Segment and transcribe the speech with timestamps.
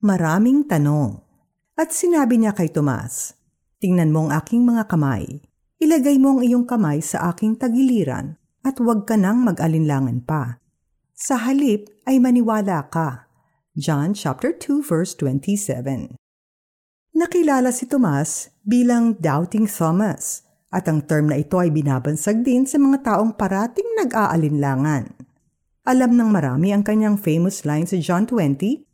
[0.00, 1.20] Maraming tanong.
[1.76, 3.36] At sinabi niya kay Tomas,
[3.84, 5.44] Tingnan mo ang aking mga kamay.
[5.76, 10.60] Ilagay mo ang iyong kamay sa aking tagiliran at huwag ka nang mag-alinlangan pa.
[11.12, 13.28] Sa halip ay maniwala ka.
[13.76, 16.16] John chapter 2 verse 27.
[17.12, 22.80] Nakilala si Tomas bilang Doubting Thomas at ang term na ito ay binabansag din sa
[22.80, 25.12] mga taong parating nag-aalinlangan.
[25.84, 28.89] Alam ng marami ang kanyang famous line sa John 20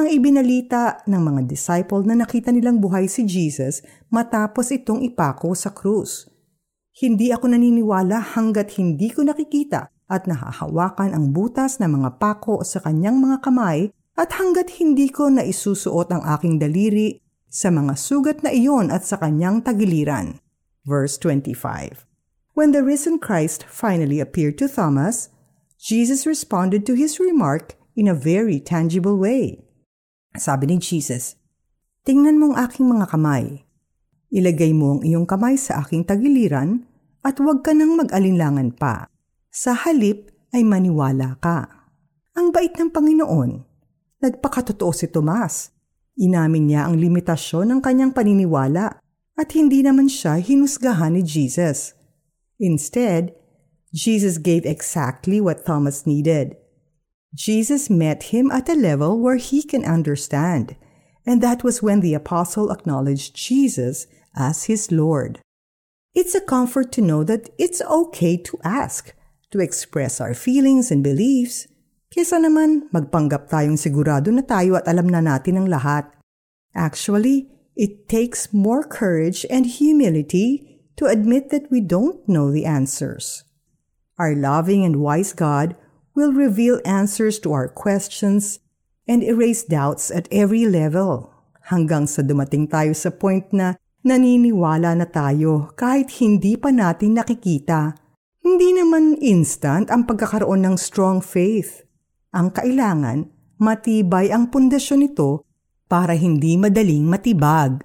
[0.00, 5.76] nang ibinalita ng mga disciple na nakita nilang buhay si Jesus matapos itong ipako sa
[5.76, 6.24] krus.
[6.96, 12.80] Hindi ako naniniwala hanggat hindi ko nakikita at nahahawakan ang butas ng mga pako sa
[12.80, 17.20] kanyang mga kamay at hanggat hindi ko na isusuot ang aking daliri
[17.52, 20.40] sa mga sugat na iyon at sa kanyang tagiliran.
[20.88, 22.08] Verse 25
[22.56, 25.28] When the risen Christ finally appeared to Thomas,
[25.76, 29.60] Jesus responded to his remark in a very tangible way.
[30.38, 31.34] Sabi ni Jesus,
[32.06, 33.66] Tingnan mo ang aking mga kamay.
[34.30, 36.86] Ilagay mo ang iyong kamay sa aking tagiliran
[37.20, 39.10] at huwag ka nang mag-alinlangan pa.
[39.50, 41.66] Sa halip ay maniwala ka.
[42.38, 43.50] Ang bait ng Panginoon.
[44.22, 45.74] Nagpakatotoo si Tomas.
[46.14, 49.02] Inamin niya ang limitasyon ng kanyang paniniwala
[49.34, 51.98] at hindi naman siya hinusgahan ni Jesus.
[52.62, 53.34] Instead,
[53.90, 56.54] Jesus gave exactly what Thomas needed–
[57.34, 60.74] Jesus met him at a level where he can understand,
[61.24, 65.38] and that was when the apostle acknowledged Jesus as his Lord.
[66.14, 69.14] It's a comfort to know that it's okay to ask,
[69.52, 71.70] to express our feelings and beliefs,
[72.10, 76.10] kesa naman magpanggap tayong sigurado na tayo at alam na natin ang lahat.
[76.74, 77.46] Actually,
[77.78, 83.46] it takes more courage and humility to admit that we don't know the answers.
[84.18, 85.78] Our loving and wise God
[86.20, 88.60] will reveal answers to our questions
[89.08, 91.32] and erase doubts at every level
[91.72, 97.96] hanggang sa dumating tayo sa point na naniniwala na tayo kahit hindi pa natin nakikita.
[98.44, 101.88] Hindi naman instant ang pagkakaroon ng strong faith.
[102.36, 105.48] Ang kailangan, matibay ang pundasyon nito
[105.88, 107.80] para hindi madaling matibag.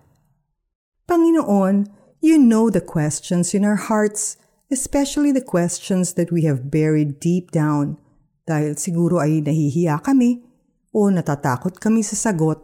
[1.07, 1.87] Panginoon,
[2.19, 4.35] you know the questions in our hearts,
[4.67, 7.99] especially the questions that we have buried deep down
[8.45, 10.45] dahil siguro ay nahihiya kami
[10.93, 12.61] o natatakot kami sa sagot.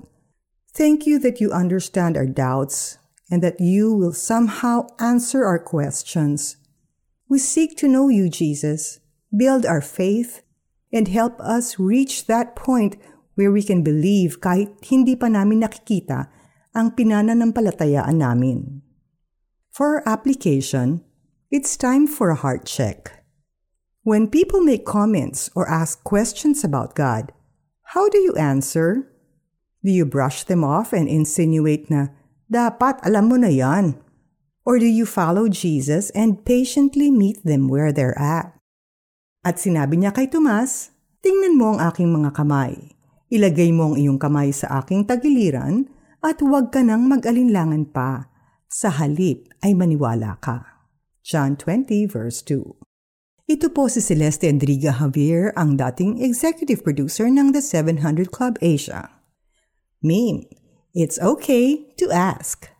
[0.72, 6.56] Thank you that you understand our doubts and that you will somehow answer our questions.
[7.28, 9.00] We seek to know you, Jesus,
[9.36, 10.44] build our faith,
[10.92, 13.00] and help us reach that point
[13.36, 16.28] where we can believe kahit hindi pa namin nakikita
[16.76, 18.84] ang pinananampalatayaan namin.
[19.72, 21.08] For our application,
[21.48, 23.21] it's time for a heart check.
[24.02, 27.30] When people make comments or ask questions about God,
[27.94, 29.06] how do you answer?
[29.86, 32.10] Do you brush them off and insinuate na,
[32.50, 34.02] dapat alam mo na yan?
[34.66, 38.58] Or do you follow Jesus and patiently meet them where they're at?
[39.46, 42.98] At sinabi niya kay Tomas, Tingnan mo ang aking mga kamay.
[43.30, 45.86] Ilagay mo ang iyong kamay sa aking tagiliran
[46.26, 48.34] at huwag ka nang mag-alinlangan pa.
[48.66, 50.90] Sa halip ay maniwala ka.
[51.22, 52.91] John 20 verse 2
[53.52, 59.12] ito po si Celeste Enriga Javier, ang dating executive producer ng The 700 Club Asia.
[60.00, 60.48] Meme,
[60.96, 62.71] it's okay to ask.